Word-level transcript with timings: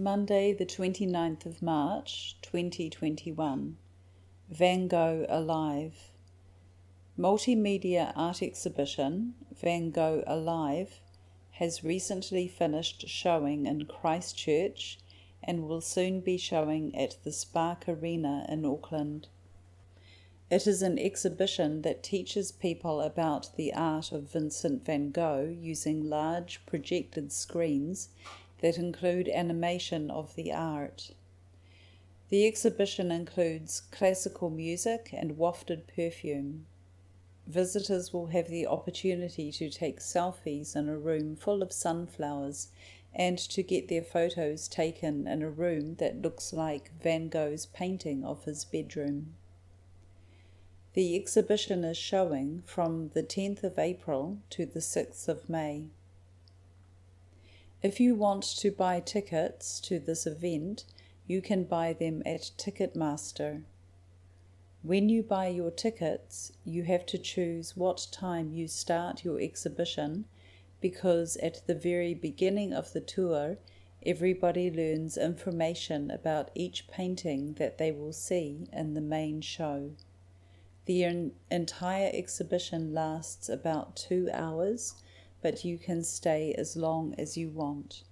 Monday, 0.00 0.54
the 0.54 0.64
29th 0.64 1.44
of 1.44 1.60
March 1.60 2.34
2021. 2.40 3.76
Van 4.48 4.88
Gogh 4.88 5.26
Alive. 5.28 6.12
Multimedia 7.18 8.14
art 8.16 8.42
exhibition 8.42 9.34
Van 9.54 9.90
Gogh 9.90 10.24
Alive 10.26 11.00
has 11.50 11.84
recently 11.84 12.48
finished 12.48 13.10
showing 13.10 13.66
in 13.66 13.84
Christchurch 13.84 14.98
and 15.44 15.68
will 15.68 15.82
soon 15.82 16.22
be 16.22 16.38
showing 16.38 16.96
at 16.96 17.18
the 17.22 17.30
Spark 17.30 17.86
Arena 17.86 18.46
in 18.48 18.64
Auckland. 18.64 19.28
It 20.50 20.66
is 20.66 20.80
an 20.80 20.98
exhibition 20.98 21.82
that 21.82 22.02
teaches 22.02 22.52
people 22.52 23.02
about 23.02 23.54
the 23.56 23.74
art 23.74 24.12
of 24.12 24.32
Vincent 24.32 24.82
van 24.86 25.10
Gogh 25.10 25.54
using 25.60 26.08
large 26.08 26.64
projected 26.64 27.32
screens 27.32 28.08
that 28.60 28.78
include 28.78 29.28
animation 29.28 30.10
of 30.10 30.34
the 30.34 30.52
art. 30.52 31.10
The 32.28 32.46
exhibition 32.46 33.10
includes 33.10 33.82
classical 33.90 34.50
music 34.50 35.10
and 35.12 35.36
wafted 35.36 35.88
perfume. 35.88 36.66
Visitors 37.46 38.12
will 38.12 38.26
have 38.26 38.48
the 38.48 38.66
opportunity 38.66 39.50
to 39.50 39.68
take 39.68 39.98
selfies 39.98 40.76
in 40.76 40.88
a 40.88 40.96
room 40.96 41.34
full 41.34 41.62
of 41.62 41.72
sunflowers 41.72 42.68
and 43.12 43.38
to 43.38 43.62
get 43.62 43.88
their 43.88 44.02
photos 44.02 44.68
taken 44.68 45.26
in 45.26 45.42
a 45.42 45.50
room 45.50 45.96
that 45.96 46.22
looks 46.22 46.52
like 46.52 46.92
Van 47.02 47.28
Gogh's 47.28 47.66
painting 47.66 48.24
of 48.24 48.44
his 48.44 48.64
bedroom. 48.64 49.34
The 50.92 51.16
exhibition 51.16 51.84
is 51.84 51.96
showing 51.96 52.62
from 52.66 53.10
the 53.14 53.22
10th 53.22 53.64
of 53.64 53.78
April 53.78 54.38
to 54.50 54.66
the 54.66 54.80
6th 54.80 55.28
of 55.28 55.48
May. 55.48 55.86
If 57.82 57.98
you 57.98 58.14
want 58.14 58.42
to 58.58 58.70
buy 58.70 59.00
tickets 59.00 59.80
to 59.80 59.98
this 59.98 60.26
event, 60.26 60.84
you 61.26 61.40
can 61.40 61.64
buy 61.64 61.94
them 61.94 62.22
at 62.26 62.50
Ticketmaster. 62.58 63.62
When 64.82 65.08
you 65.08 65.22
buy 65.22 65.48
your 65.48 65.70
tickets, 65.70 66.52
you 66.62 66.82
have 66.82 67.06
to 67.06 67.16
choose 67.16 67.78
what 67.78 68.08
time 68.12 68.52
you 68.52 68.68
start 68.68 69.24
your 69.24 69.40
exhibition 69.40 70.26
because 70.82 71.38
at 71.38 71.66
the 71.66 71.74
very 71.74 72.12
beginning 72.12 72.74
of 72.74 72.92
the 72.92 73.00
tour, 73.00 73.56
everybody 74.04 74.70
learns 74.70 75.16
information 75.16 76.10
about 76.10 76.50
each 76.54 76.86
painting 76.88 77.54
that 77.54 77.78
they 77.78 77.92
will 77.92 78.12
see 78.12 78.66
in 78.74 78.92
the 78.92 79.00
main 79.00 79.40
show. 79.40 79.92
The 80.84 81.32
entire 81.50 82.10
exhibition 82.12 82.92
lasts 82.92 83.48
about 83.48 83.96
two 83.96 84.28
hours 84.32 84.96
but 85.42 85.64
you 85.64 85.78
can 85.78 86.02
stay 86.04 86.54
as 86.58 86.76
long 86.76 87.14
as 87.18 87.36
you 87.36 87.50
want. 87.50 88.02